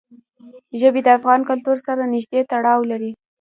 ژبې 0.79 1.01
د 1.03 1.07
افغان 1.17 1.41
کلتور 1.49 1.77
سره 1.87 2.03
نږدې 2.13 2.41
تړاو 2.51 2.81
لري. 2.91 3.11